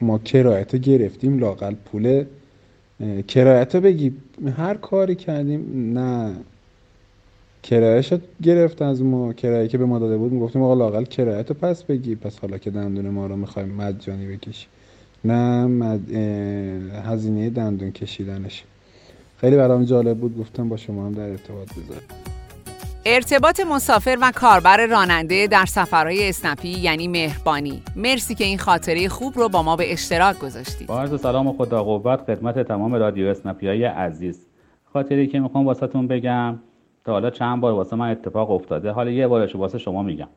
ما 0.00 0.18
کرایت 0.18 0.76
گرفتیم 0.76 1.38
لاقل 1.38 1.74
پول 1.74 2.24
کرایت 3.28 3.76
بگی. 3.76 4.12
هر 4.56 4.74
کاری 4.74 5.14
کردیم 5.14 5.92
نه. 5.98 6.34
کرایش 7.62 8.14
گرفت 8.42 8.82
از 8.82 9.02
ما 9.02 9.32
کرایه 9.32 9.68
که 9.68 9.78
به 9.78 9.84
ما 9.84 9.98
داده 9.98 10.16
بود. 10.16 10.40
گفتیم 10.40 10.62
آقا 10.62 10.74
لاقل 10.74 11.04
کرایت 11.04 11.52
پس 11.52 11.82
بگی. 11.82 12.14
پس 12.14 12.38
حالا 12.38 12.58
که 12.58 12.70
دندون 12.70 13.08
ما 13.08 13.26
رو 13.26 13.36
می‌خوایم 13.36 13.68
مجانی 13.68 14.26
بکشی. 14.26 14.66
نه 15.24 15.66
مد... 15.66 16.10
هزینه 17.06 17.50
دندون 17.50 17.90
کشیدنش. 17.90 18.64
خیلی 19.40 19.56
برام 19.56 19.84
جالب 19.84 20.18
بود. 20.18 20.38
گفتم 20.38 20.68
با 20.68 20.76
شما 20.76 21.06
هم 21.06 21.12
در 21.12 21.30
ارتباط 21.30 21.68
بذارم. 21.72 22.02
ارتباط 23.06 23.60
مسافر 23.60 24.18
و 24.22 24.32
کاربر 24.34 24.86
راننده 24.86 25.46
در 25.46 25.64
سفرهای 25.64 26.28
اسنپی 26.28 26.68
یعنی 26.68 27.08
مهربانی. 27.08 27.82
مرسی 27.96 28.34
که 28.34 28.44
این 28.44 28.58
خاطره 28.58 29.08
خوب 29.08 29.32
رو 29.36 29.48
با 29.48 29.62
ما 29.62 29.76
به 29.76 29.92
اشتراک 29.92 30.38
گذاشتید. 30.38 30.88
با 30.88 31.00
عرض 31.00 31.20
سلام 31.20 31.46
و 31.46 31.52
خدا 31.52 31.84
قوت 31.84 32.20
خدمت 32.20 32.58
تمام 32.58 32.94
رادیو 32.94 33.26
اسنپی 33.26 33.66
های 33.66 33.84
عزیز. 33.84 34.46
خاطری 34.84 35.26
که 35.26 35.40
می‌خوام 35.40 35.66
واسهتون 35.66 36.06
بگم 36.08 36.58
تا 37.04 37.12
حالا 37.12 37.30
چند 37.30 37.60
بار 37.60 37.72
واسه 37.72 37.96
من 37.96 38.10
اتفاق 38.10 38.50
افتاده. 38.50 38.90
حالا 38.90 39.10
یه 39.10 39.26
بارش 39.26 39.56
واسه 39.56 39.78
شما 39.78 40.02
میگم. 40.02 40.28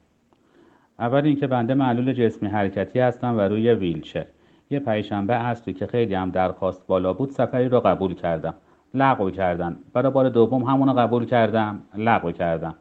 اول 0.99 1.25
اینکه 1.25 1.47
بنده 1.47 1.73
معلول 1.73 2.13
جسمی 2.13 2.49
حرکتی 2.49 2.99
هستم 2.99 3.37
و 3.37 3.41
روی 3.41 3.73
ویلچر. 3.73 4.25
یه 4.69 4.79
پنجشنبه 4.79 5.33
عصری 5.33 5.73
که 5.73 5.87
خیلی 5.87 6.15
هم 6.15 6.31
درخواست 6.31 6.87
بالا 6.87 7.13
بود 7.13 7.29
سفری 7.29 7.69
رو 7.69 7.79
قبول 7.79 8.15
کردم. 8.15 8.53
لغو 8.93 9.29
کردن 9.29 9.75
برای 9.93 10.11
بار 10.11 10.29
دوم 10.29 10.63
همونو 10.63 10.93
قبول 10.93 11.25
کردم. 11.25 11.79
لغو 11.97 12.31
کردم. 12.31 12.75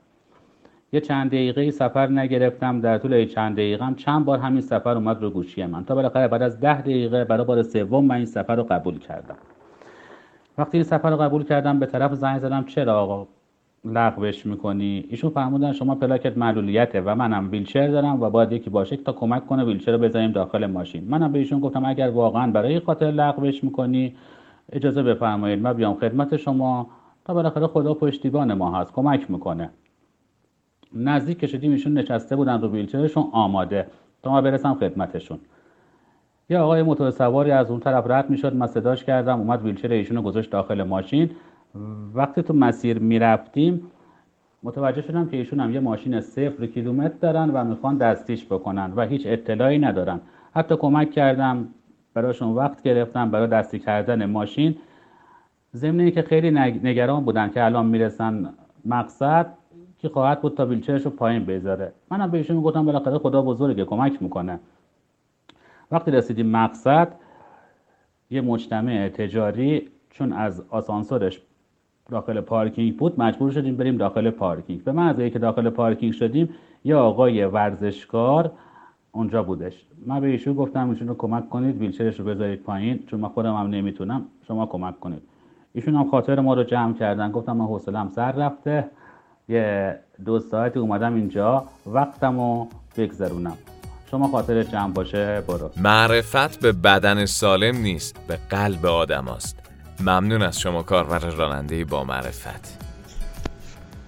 یه 0.92 1.00
چند 1.00 1.30
دقیقه 1.30 1.70
سفر 1.70 2.06
نگرفتم. 2.06 2.80
در 2.80 2.98
طول 2.98 3.24
چند 3.24 3.52
دقیقه 3.52 3.84
هم 3.84 3.94
چند 3.94 4.24
بار 4.24 4.38
همین 4.38 4.60
سفر 4.60 4.94
اومد 4.94 5.22
رو 5.22 5.30
گوشی 5.30 5.66
من. 5.66 5.84
تا 5.84 5.94
بالاخره 5.94 6.28
بعد 6.28 6.42
از 6.42 6.60
ده 6.60 6.80
دقیقه 6.80 7.24
برای 7.24 7.44
بار 7.44 7.62
سوم 7.62 8.04
من 8.04 8.14
این 8.14 8.24
سفر 8.24 8.56
رو 8.56 8.62
قبول 8.62 8.98
کردم. 8.98 9.36
وقتی 10.58 10.76
این 10.76 10.84
سفر 10.84 11.10
رو 11.10 11.16
قبول 11.16 11.44
کردم 11.44 11.78
به 11.78 11.86
طرف 11.86 12.14
زنگ 12.14 12.38
زدم 12.38 12.64
چرا 12.64 13.00
آقا 13.00 13.26
لغوش 13.84 14.46
می‌کنی؟ 14.46 15.04
ایشون 15.10 15.30
فرمودن 15.30 15.72
شما 15.72 15.94
پلاکت 15.94 16.38
معلولیته 16.38 17.00
و 17.00 17.14
منم 17.14 17.50
ویلچر 17.50 17.88
دارم 17.88 18.22
و 18.22 18.30
باید 18.30 18.52
یکی 18.52 18.70
باشه 18.70 18.96
تا 18.96 19.12
کمک 19.12 19.46
کنه 19.46 19.64
ویلچر 19.64 19.92
رو 19.92 19.98
بذاریم 19.98 20.32
داخل 20.32 20.66
ماشین. 20.66 21.04
منم 21.08 21.32
به 21.32 21.38
ایشون 21.38 21.60
گفتم 21.60 21.84
اگر 21.84 22.10
واقعا 22.10 22.50
برای 22.50 22.80
خاطر 22.80 23.06
لغوش 23.06 23.64
می‌کنی 23.64 24.14
اجازه 24.72 25.02
بفرمایید 25.02 25.62
من 25.62 25.72
بیام 25.72 25.94
خدمت 25.94 26.36
شما. 26.36 26.90
تا 27.24 27.34
بالاخره 27.34 27.66
خدا 27.66 27.94
پشتیبان 27.94 28.54
ما 28.54 28.80
هست 28.80 28.92
کمک 28.92 29.30
می‌کنه. 29.30 29.70
نزدیک 30.94 31.38
که 31.38 31.46
شدیم 31.46 31.72
ایشون 31.72 31.92
نشسته 31.92 32.36
بودن 32.36 32.60
رو 32.60 32.68
ویلچرشون 32.68 33.24
آماده. 33.32 33.86
تا 34.22 34.30
ما 34.30 34.40
برسم 34.40 34.74
خدمتشون. 34.74 35.38
یه 36.50 36.58
آقای 36.58 36.82
موتور 36.82 37.10
سواری 37.10 37.50
از 37.50 37.70
اون 37.70 37.80
طرف 37.80 38.10
رد 38.10 38.30
می‌شد 38.30 38.54
من 38.54 38.66
صداش 38.66 39.04
کردم 39.04 39.38
اومد 39.38 39.62
ویلچر 39.62 39.92
ایشون 39.92 40.16
رو 40.16 40.22
گذاشت 40.22 40.50
داخل 40.50 40.82
ماشین. 40.82 41.30
وقتی 42.14 42.42
تو 42.42 42.54
مسیر 42.54 42.98
می‌رفتیم 42.98 43.82
متوجه 44.62 45.02
شدم 45.02 45.28
که 45.28 45.36
ایشون 45.36 45.60
هم 45.60 45.74
یه 45.74 45.80
ماشین 45.80 46.20
صفر 46.20 46.66
کیلومتر 46.66 47.14
دارن 47.20 47.50
و 47.50 47.64
می‌خوان 47.64 47.96
دستیش 47.96 48.46
بکنن 48.46 48.92
و 48.96 49.06
هیچ 49.06 49.22
اطلاعی 49.26 49.78
ندارن. 49.78 50.20
حتی 50.54 50.76
کمک 50.76 51.10
کردم 51.10 51.68
براشون 52.14 52.48
وقت 52.48 52.82
گرفتم 52.82 53.30
برای 53.30 53.46
دستی 53.46 53.78
کردن 53.78 54.26
ماشین. 54.26 54.76
ضمن 55.74 56.10
که 56.10 56.22
خیلی 56.22 56.50
نگران 56.50 57.24
بودن 57.24 57.50
که 57.50 57.64
الان 57.64 57.86
می‌رسن 57.86 58.54
مقصد 58.84 59.46
که 59.98 60.08
خواهد 60.08 60.40
بود 60.40 60.56
تا 60.56 60.66
ویلچرش 60.66 61.02
رو 61.02 61.10
پایین 61.10 61.44
بذاره. 61.44 61.92
منم 62.10 62.30
به 62.30 62.38
ایشون 62.38 62.62
گفتم 62.62 62.84
بالاخره 62.84 63.18
خدا 63.18 63.42
بزرگه 63.42 63.84
کمک 63.84 64.22
می‌کنه. 64.22 64.60
وقتی 65.90 66.10
رسیدیم 66.10 66.46
مقصد 66.46 67.08
یه 68.30 68.40
مجتمع 68.40 69.08
تجاری 69.08 69.88
چون 70.10 70.32
از 70.32 70.64
آسانسورش 70.70 71.40
داخل 72.10 72.40
پارکینگ 72.40 72.96
بود 72.96 73.20
مجبور 73.20 73.50
شدیم 73.50 73.76
بریم 73.76 73.96
داخل 73.96 74.30
پارکینگ. 74.30 74.84
به 74.84 74.92
محض 74.92 75.20
که 75.20 75.38
داخل 75.38 75.70
پارکینگ 75.70 76.12
شدیم 76.12 76.48
یه 76.84 76.96
آقای 76.96 77.44
ورزشکار 77.44 78.52
اونجا 79.12 79.42
بودش. 79.42 79.72
من 80.06 80.20
به 80.20 80.26
ایشون 80.26 80.54
گفتم 80.54 80.90
ایشون 80.90 81.08
رو 81.08 81.14
کمک 81.14 81.48
کنید 81.48 81.76
ویلچرش 81.76 82.20
رو 82.20 82.24
بذارید 82.24 82.62
پایین 82.62 83.06
چون 83.06 83.20
من 83.20 83.28
خودم 83.28 83.54
هم 83.54 83.66
نمی‌تونم 83.66 84.26
شما 84.48 84.66
کمک 84.66 85.00
کنید. 85.00 85.22
ایشون 85.72 85.94
هم 85.94 86.10
خاطر 86.10 86.40
ما 86.40 86.54
رو 86.54 86.64
جمع 86.64 86.94
کردن. 86.94 87.30
گفتم 87.30 87.56
من 87.56 87.64
حوصلم 87.64 88.10
سر 88.14 88.32
رفته. 88.32 88.88
یه 89.48 89.98
دو 90.24 90.40
ساعتی 90.40 90.78
اومدم 90.78 91.14
اینجا 91.14 91.64
وقتم 91.86 92.40
رو 92.40 92.68
بگذرونم. 92.96 93.56
شما 94.10 94.28
خاطر 94.28 94.62
جمع 94.62 94.92
باشه 94.92 95.40
برو. 95.48 95.70
معرفت 95.76 96.60
به 96.60 96.72
بدن 96.72 97.26
سالم 97.26 97.76
نیست 97.76 98.26
به 98.26 98.38
قلب 98.50 98.86
آدم 98.86 99.28
است. 99.28 99.58
ممنون 100.00 100.42
از 100.42 100.60
شما 100.60 100.82
کاربر 100.82 101.18
راننده 101.18 101.84
با 101.84 102.04
معرفت. 102.04 102.78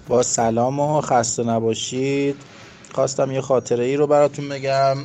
با 0.08 0.22
سلام 0.22 0.80
و 0.80 1.00
خسته 1.00 1.44
نباشید. 1.44 2.36
خواستم 2.94 3.30
یه 3.30 3.40
خاطره 3.40 3.84
ای 3.84 3.96
رو 3.96 4.06
براتون 4.06 4.48
بگم. 4.48 4.96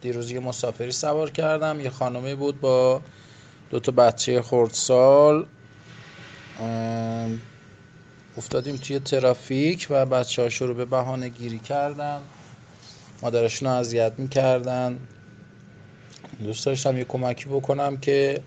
دیروز 0.00 0.30
یه 0.30 0.40
مسافری 0.40 0.92
سوار 0.92 1.30
کردم. 1.30 1.80
یه 1.80 1.90
خانمی 1.90 2.34
بود 2.34 2.60
با 2.60 3.00
دو 3.70 3.80
تا 3.80 3.92
بچه 3.92 4.42
خردسال. 4.42 5.46
افتادیم 8.36 8.76
توی 8.76 8.98
ترافیک 8.98 9.86
و 9.90 10.06
بچه 10.06 10.42
ها 10.42 10.48
شروع 10.48 10.74
به 10.74 10.84
بهانه 10.84 11.28
گیری 11.28 11.58
کردن. 11.58 12.20
مادرشون 13.22 13.68
رو 13.68 13.74
اذیت 13.74 14.12
می‌کردن. 14.18 14.98
دوست 16.42 16.66
داشتم 16.66 16.98
یه 16.98 17.04
کمکی 17.04 17.44
بکنم 17.44 17.96
که 17.96 18.40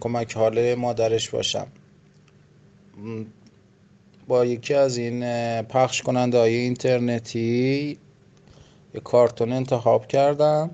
کمک 0.00 0.36
حال 0.36 0.74
مادرش 0.74 1.30
باشم. 1.30 1.66
با 4.28 4.44
یکی 4.44 4.74
از 4.74 4.96
این 4.96 5.22
پخش 5.62 6.02
کننده 6.02 6.38
های 6.38 6.54
اینترنتی 6.54 7.98
یه 8.94 9.00
کارتون 9.00 9.52
انتخاب 9.52 10.06
کردم 10.06 10.70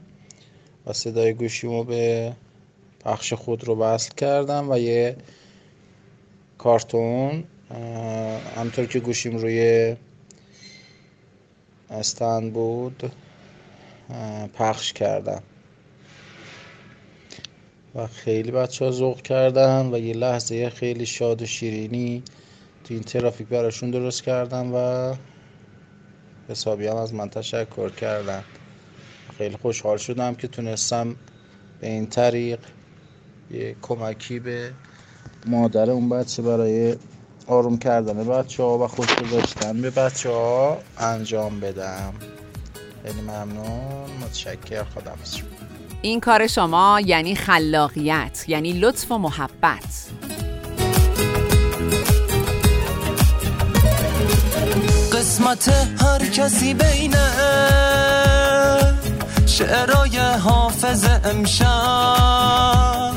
و 0.87 0.93
صدای 0.93 1.35
گوشیمو 1.35 1.85
به 1.85 2.33
پخش 3.05 3.33
خود 3.33 3.65
رو 3.65 3.79
وصل 3.79 4.15
کردم 4.15 4.71
و 4.71 4.79
یه 4.79 5.17
کارتون 6.59 7.45
همطور 8.57 8.87
که 8.87 9.01
گوشیم 9.01 9.37
روی 9.37 9.97
استند 11.91 12.53
بود 12.53 13.13
پخش 14.55 14.93
کردم. 14.93 15.43
و 17.95 18.07
خیلی 18.07 18.51
بچه 18.51 18.85
ها 18.85 18.91
ذوق 18.91 19.23
کردن 19.23 19.95
و 19.95 19.99
یه 19.99 20.15
لحظه 20.15 20.71
خیلی 20.71 21.07
شاد 21.07 21.43
و 21.43 21.47
شیرینی 21.47 22.23
تو 22.91 22.95
این 22.95 23.03
ترافیک 23.03 23.49
براشون 23.49 23.91
درست 23.91 24.23
کردم 24.23 24.75
و 24.75 25.15
حسابی 26.49 26.87
هم 26.87 26.97
از 26.97 27.15
من 27.15 27.29
تشکر 27.31 27.91
کردن. 27.91 28.45
خیلی 29.39 29.57
خوشحال 29.57 29.97
شدم 29.97 30.35
که 30.35 30.49
تونستم 30.49 31.17
به 31.81 31.87
این 31.87 32.07
طریق 32.07 32.59
یه 33.51 33.77
کمکی 33.83 34.39
به 34.39 34.73
مادر 35.47 35.91
اون 35.91 36.09
بچه 36.09 36.43
برای 36.43 36.97
آروم 37.47 37.79
کردن 37.79 38.25
بچه 38.25 38.63
ها 38.63 38.79
و 38.79 38.87
خوش 38.87 39.15
گذاشتن 39.17 39.83
به 39.83 39.91
بچه 39.91 40.31
ها 40.31 40.79
انجام 40.99 41.61
بدم. 41.61 42.13
خیلی 43.03 43.21
ممنون. 43.21 44.11
متشکر 44.23 44.85
خدا 44.85 45.15
این 46.03 46.21
کار 46.21 46.47
شما 46.47 47.01
یعنی 47.05 47.35
خلاقیت 47.35 48.45
یعنی 48.49 48.73
لطف 48.73 49.13
و 49.13 49.19
محبت. 49.19 50.11
قسمت 55.41 55.69
هر 56.03 56.19
کسی 56.19 56.75
بینه. 56.75 57.31
شعرای 59.47 60.19
حافظ 60.19 61.05
امشب. 61.25 63.13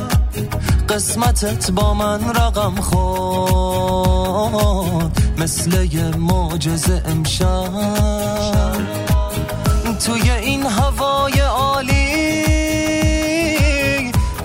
قسمتت 0.90 1.72
با 1.72 1.94
من 1.94 2.34
رقم 2.36 2.76
خود 2.82 4.22
مثل 5.38 5.88
یه 5.94 6.04
معجزه 6.18 7.04
امشب. 7.06 7.70
توی 10.06 10.32
این 10.32 10.66
هوای 10.66 11.40
عالی. 11.40 12.04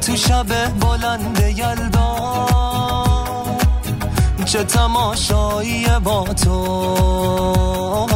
تو 0.00 0.16
شب 0.16 0.80
بلند 0.80 1.40
یلدا 1.56 1.97
چه 4.58 4.64
تماشایی 4.64 5.86
با 6.04 6.24
تو. 6.24 8.06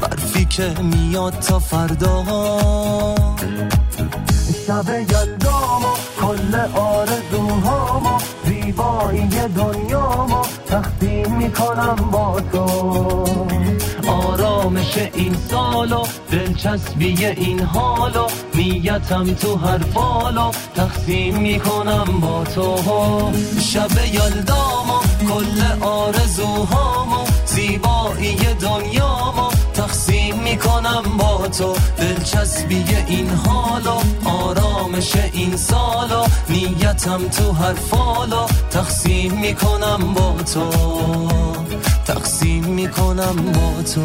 برفی 0.00 0.44
که 0.44 0.74
میاد 0.82 1.38
تا 1.38 1.58
فردا. 1.58 2.24
شب 4.66 4.88
یلدامو 4.88 5.92
کل 6.20 6.54
آرزوهامو 6.74 8.18
زیبایی 8.44 9.28
دنیامو 9.28 10.42
تقدیم 10.66 11.36
می‌کنم 11.36 11.96
با 12.12 12.40
تو. 12.52 12.66
آرامش 14.08 14.98
این 15.14 15.36
سالو 15.50 16.04
دلچسبی 16.30 17.26
این 17.26 17.60
حالو 17.60 18.26
نیتم 18.54 19.34
تو 19.34 19.56
هر 19.56 19.78
بالو 19.78 20.50
تقسیم 20.74 21.36
می‌کنم 21.38 22.20
با 22.20 22.44
تو. 22.44 22.76
شب 23.60 24.04
یلدامو 24.14 24.91
کل 25.32 25.84
آرزوهامو 25.84 27.24
زیبایی 27.46 28.36
دنیامو 28.36 29.50
تقسیم 29.74 30.38
می‌کنم 30.38 31.02
با 31.18 31.48
تو. 31.48 31.74
دلچسبی 31.98 32.84
این 33.08 33.30
حالو 33.30 34.00
آرامش 34.24 35.16
این 35.32 35.56
سالو 35.56 36.24
نیتم 36.48 37.28
تو 37.28 37.52
هر 37.52 37.74
فالو. 37.74 38.46
تقسیم 38.70 39.40
می‌کنم 39.40 40.14
با 40.14 40.36
تو 40.54 40.70
تقسیم 42.06 42.64
می‌کنم 42.64 43.52
با 43.52 43.82
تو. 43.82 44.02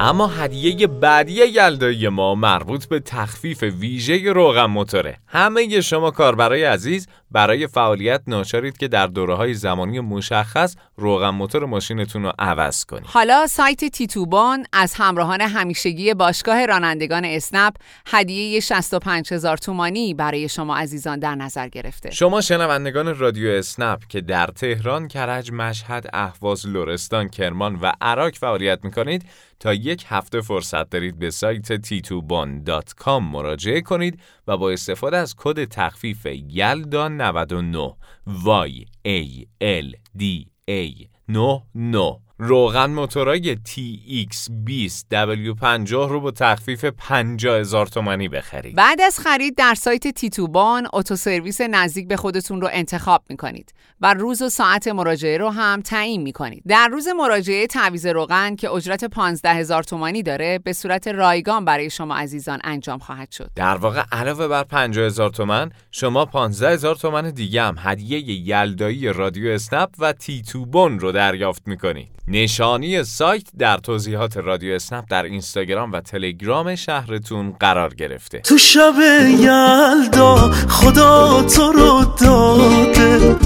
اما 0.00 0.26
هدیه 0.26 0.86
بعدی 0.86 1.32
یلدایی 1.32 2.08
ما 2.08 2.34
مربوط 2.34 2.84
به 2.84 3.00
تخفیف 3.00 3.62
ویژه 3.62 4.32
روغن 4.32 4.64
موتوره. 4.64 5.18
همه 5.26 5.80
شما 5.80 6.10
کاربرای 6.10 6.64
عزیز 6.64 7.08
برای 7.32 7.66
فعالیت 7.66 8.22
ناچارید 8.26 8.76
که 8.76 8.88
در 8.88 9.06
دوره 9.06 9.34
های 9.34 9.54
زمانی 9.54 10.00
مشخص 10.00 10.76
روغن 10.96 11.28
موتور 11.28 11.66
ماشینتون 11.66 12.22
رو 12.22 12.32
عوض 12.38 12.84
کنید. 12.84 13.06
حالا 13.06 13.46
سایت 13.46 13.84
تیتوبان 13.84 14.66
از 14.72 14.94
همراهان 14.94 15.40
همیشگی 15.40 16.14
باشگاه 16.14 16.66
رانندگان 16.66 17.24
اسنپ 17.24 17.74
هدیه 18.06 18.60
65 18.60 19.32
هزار 19.32 19.56
تومانی 19.56 20.14
برای 20.14 20.48
شما 20.48 20.76
عزیزان 20.76 21.18
در 21.18 21.34
نظر 21.34 21.68
گرفته. 21.68 22.10
شما 22.10 22.40
شنوندگان 22.40 23.18
رادیو 23.18 23.50
اسنپ 23.50 24.06
که 24.08 24.20
در 24.20 24.46
تهران، 24.46 25.08
کرج، 25.08 25.52
مشهد، 25.52 26.10
اهواز، 26.12 26.66
لرستان، 26.66 27.28
کرمان 27.28 27.78
و 27.82 27.92
عراق 28.00 28.34
فعالیت 28.34 28.78
می‌کنید 28.84 29.24
تا 29.60 29.74
یک 29.74 30.04
هفته 30.08 30.40
فرصت 30.40 30.90
دارید 30.90 31.18
به 31.18 31.30
سایت 31.30 31.82
tituban.com 31.86 33.08
مراجعه 33.08 33.80
کنید 33.80 34.20
و 34.46 34.56
با 34.56 34.70
استفاده 34.70 35.16
از 35.16 35.34
کد 35.38 35.64
تخفیف 35.64 36.26
یلدا 36.48 37.08
99 37.22 37.96
Y 38.26 38.86
A 39.04 39.46
L 39.60 40.00
D 40.12 40.50
A 40.68 41.10
99 41.26 42.20
روغن 42.44 42.90
موتورای 42.90 43.54
TX20 43.56 45.04
W50 45.12 45.90
رو 45.90 46.20
با 46.20 46.30
تخفیف 46.30 46.84
50 46.84 47.56
هزار 47.56 47.86
تومانی 47.86 48.28
بخرید. 48.28 48.76
بعد 48.76 49.00
از 49.00 49.18
خرید 49.18 49.54
در 49.56 49.74
سایت 49.74 50.08
تیتوبان 50.08 50.88
اتوسرویس 50.92 51.60
نزدیک 51.60 52.08
به 52.08 52.16
خودتون 52.16 52.60
رو 52.60 52.68
انتخاب 52.72 53.22
می‌کنید 53.28 53.74
و 54.00 54.14
روز 54.14 54.42
و 54.42 54.48
ساعت 54.48 54.88
مراجعه 54.88 55.38
رو 55.38 55.50
هم 55.50 55.80
تعیین 55.80 56.22
می‌کنید. 56.22 56.62
در 56.68 56.88
روز 56.88 57.08
مراجعه 57.08 57.66
تعویض 57.66 58.06
روغن 58.06 58.56
که 58.56 58.70
اجرت 58.70 59.04
15 59.04 59.50
هزار 59.50 59.82
تومانی 59.82 60.22
داره 60.22 60.58
به 60.58 60.72
صورت 60.72 61.08
رایگان 61.08 61.64
برای 61.64 61.90
شما 61.90 62.16
عزیزان 62.16 62.58
انجام 62.64 62.98
خواهد 62.98 63.30
شد. 63.30 63.50
در 63.56 63.76
واقع 63.76 64.02
علاوه 64.12 64.48
بر 64.48 64.64
50 64.64 65.06
هزار 65.06 65.30
تومن 65.30 65.70
شما 65.90 66.24
15 66.24 66.70
هزار 66.70 66.94
تومن 66.94 67.30
دیگه 67.30 67.62
هم 67.62 67.76
هدیه 67.78 68.48
یلدایی 68.48 69.12
رادیو 69.12 69.50
اسنپ 69.50 69.88
و 69.98 70.12
تیتوبون 70.12 70.98
رو 70.98 71.12
دریافت 71.12 71.68
می‌کنید. 71.68 72.08
نشانی 72.32 73.04
سایت 73.04 73.44
در 73.58 73.76
توضیحات 73.76 74.36
رادیو 74.36 74.74
اسنپ 74.74 75.04
در 75.10 75.22
اینستاگرام 75.22 75.92
و 75.92 76.00
تلگرام 76.00 76.74
شهرتون 76.74 77.52
قرار 77.60 77.94
گرفته. 77.94 78.38
تو 78.38 78.58
شب 78.58 78.94
یلدا 79.38 80.50
خدا 80.68 81.42
تو 81.42 81.72
رو 81.72 82.04
داده. 82.20 83.36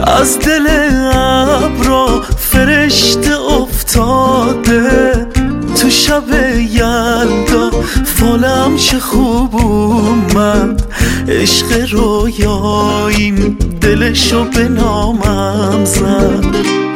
از 0.00 0.38
دل 0.38 0.66
ابرا 1.12 2.20
فرشته 2.38 3.40
افتاده. 3.40 5.26
تو 5.80 5.90
شب 5.90 6.24
یلدا 6.70 7.70
فالم 8.04 8.76
چه 8.76 8.98
خوب 8.98 9.56
اومد 9.56 10.82
عشق 11.28 11.92
رویاییم 11.92 13.58
دلشو 13.80 14.44
به 14.44 14.68
نامم 14.68 15.84
زد. 15.84 16.87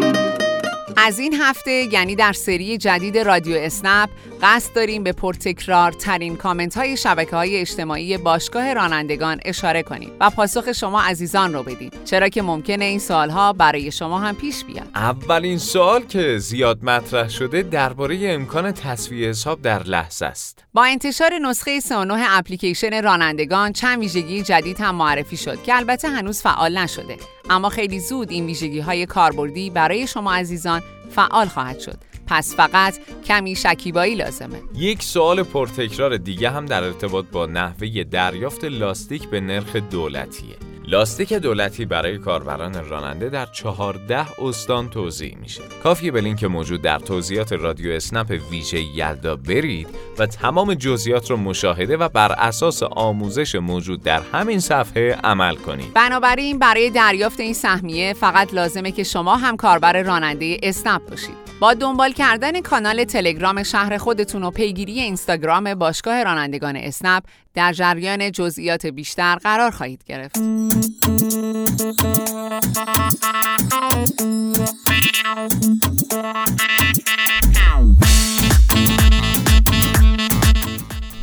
از 1.05 1.19
این 1.19 1.35
هفته 1.35 1.71
یعنی 1.71 2.15
در 2.15 2.33
سری 2.33 2.79
جدید 2.79 3.19
رادیو 3.19 3.57
اسنپ 3.57 4.11
قصد 4.43 4.75
داریم 4.75 5.03
به 5.03 5.13
پرتکرار 5.13 5.93
ترین 5.93 6.37
کامنت 6.37 6.77
های 6.77 6.97
شبکه 6.97 7.37
های 7.37 7.57
اجتماعی 7.57 8.19
باشگاه 8.19 8.75
رانندگان 8.75 9.41
اشاره 9.45 9.83
کنیم 9.83 10.11
و 10.21 10.31
پاسخ 10.31 10.73
شما 10.73 11.03
عزیزان 11.03 11.53
رو 11.53 11.63
بدیم. 11.63 11.91
چرا 12.05 12.29
که 12.29 12.43
ممکنه 12.43 12.85
این 12.85 12.99
سالها 12.99 13.53
برای 13.53 13.93
شما 13.93 14.19
هم 14.19 14.37
پیش 14.37 14.65
بیاد. 14.65 14.89
اولین 14.95 15.59
سوال 15.59 16.03
که 16.03 16.39
زیاد 16.39 16.85
مطرح 16.85 17.29
شده 17.29 17.63
درباره 17.63 18.19
امکان 18.23 18.73
تصویه 18.73 19.29
حساب 19.29 19.63
در 19.63 19.83
لحظه 19.83 20.27
است. 20.27 20.65
با 20.75 20.85
انتشار 20.85 21.39
نسخه 21.43 21.81
39 21.81 22.25
اپلیکیشن 22.29 23.03
رانندگان 23.03 23.73
چند 23.73 23.99
ویژگی 23.99 24.43
جدید 24.43 24.81
هم 24.81 24.95
معرفی 24.95 25.37
شد 25.37 25.63
که 25.63 25.77
البته 25.77 26.09
هنوز 26.09 26.43
فعال 26.43 26.79
نشده. 26.79 27.17
اما 27.51 27.69
خیلی 27.69 28.01
زود 28.01 28.31
این 28.31 28.47
ویژگی 28.47 28.81
های 28.81 29.07
کاربردی 29.07 29.71
برای 29.71 30.07
شما 30.07 30.35
عزیزان 30.35 30.83
فعال 31.13 31.47
خواهد 31.47 31.81
شد. 31.81 31.99
پس 32.27 32.57
فقط 32.57 32.99
کمی 33.25 33.55
شکیبایی 33.57 34.15
لازمه. 34.15 34.63
یک 34.75 35.03
سوال 35.03 35.43
پرتکرار 35.43 36.17
دیگه 36.17 36.51
هم 36.51 36.67
در 36.67 36.85
ارتباط 36.85 37.25
با 37.33 37.47
نحوه 37.47 38.05
دریافت 38.05 38.65
لاستیک 38.65 39.29
به 39.29 39.41
نرخ 39.41 39.77
دولتیه. 39.77 40.72
لاستیک 40.93 41.33
دولتی 41.33 41.85
برای 41.85 42.19
کاربران 42.19 42.89
راننده 42.89 43.29
در 43.29 43.47
14 43.47 44.41
استان 44.41 44.91
توزیع 44.91 45.37
میشه. 45.37 45.63
کافیه 45.83 46.11
به 46.11 46.21
لینک 46.21 46.45
موجود 46.45 46.83
در 46.83 46.99
توضیحات 46.99 47.53
رادیو 47.53 47.93
اسنپ 47.93 48.41
ویژه 48.51 48.81
یلدا 48.81 49.37
برید 49.37 49.89
و 50.19 50.27
تمام 50.27 50.75
جزئیات 50.75 51.31
رو 51.31 51.37
مشاهده 51.37 51.97
و 51.97 52.09
بر 52.09 52.33
اساس 52.33 52.83
آموزش 52.83 53.55
موجود 53.55 54.03
در 54.03 54.23
همین 54.33 54.61
صفحه 54.61 55.13
عمل 55.25 55.55
کنید. 55.55 55.95
بنابراین 55.95 56.59
برای 56.59 56.91
دریافت 56.91 57.41
این 57.41 57.55
سهمیه 57.55 58.13
فقط 58.13 58.55
لازمه 58.55 58.93
که 58.93 59.03
شما 59.03 59.37
هم 59.37 59.57
کاربر 59.57 60.03
راننده 60.03 60.57
اسنپ 60.63 61.11
باشید. 61.11 61.43
با 61.61 61.75
دنبال 61.75 62.13
کردن 62.13 62.61
کانال 62.61 63.05
تلگرام 63.05 63.63
شهر 63.63 63.99
خودتون 63.99 64.43
و 64.43 64.51
پیگیری 64.51 65.01
اینستاگرام 65.01 65.75
باشگاه 65.75 66.25
رانندگان 66.25 66.77
اسنپ 66.77 67.23
در 67.55 67.73
جریان 67.73 68.33
جزئیات 68.33 68.87
بیشتر 68.87 69.35
قرار 69.35 69.71
خواهید 69.71 70.05
گرفت. 70.07 70.39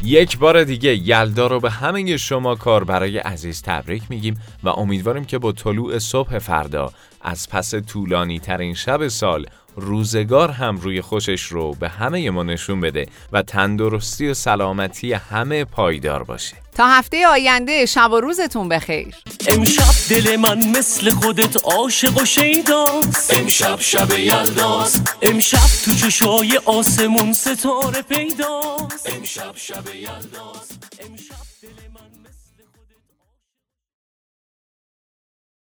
یک 0.04 0.38
بار 0.38 0.64
دیگه 0.64 0.96
یلدا 0.96 1.48
رو 1.48 1.60
به 1.60 1.70
همه 1.70 2.18
شما 2.18 2.56
کار 2.56 2.84
برای 2.84 3.18
عزیز 3.18 3.62
تبریک 3.62 4.04
میگیم 4.10 4.42
و 4.64 4.70
امیدواریم 4.70 5.26
که 5.26 5.38
با 5.38 5.52
طلوع 5.52 6.00
صبح 6.00 6.40
فردا 6.40 6.92
از 7.22 7.50
پس 7.50 7.76
طولانی 7.76 8.40
ترین 8.40 8.74
شب 8.74 9.08
سال 9.08 9.46
روزگار 9.80 10.52
هم 10.52 10.78
روی 10.78 11.02
خوشش 11.02 11.42
رو 11.44 11.74
به 11.80 11.90
همه 11.90 12.30
ما 12.30 12.44
نشون 12.44 12.82
بده 12.82 13.06
و 13.32 13.42
تندرستی 13.42 14.28
و 14.28 14.34
سلامتی 14.34 15.14
همه 15.14 15.66
پایدار 15.66 16.24
باشه. 16.24 16.56
تا 16.76 16.88
هفته 16.88 17.28
آینده 17.28 17.86
شب 17.86 18.12
و 18.12 18.20
روزتون 18.20 18.70
بخیر. 18.70 19.16
امشب 19.48 20.10
دل 20.10 20.36
من 20.36 20.58
مثل 20.78 21.12
خودت 21.12 21.66
عاشق 21.66 22.22
و 22.22 22.26
شیداست. 22.26 23.38
امشب 23.38 23.80
شب 23.80 24.20
یلداست. 24.20 25.18
امشب 25.22 25.86
تو 25.86 25.92
چشای 25.92 26.60
آسمون 26.66 27.34
ستاره 27.34 28.02
پیداست. 28.02 29.16
امشب 29.18 29.52
شب 29.56 29.96
یلداست. 29.96 31.00
امشب 31.00 31.49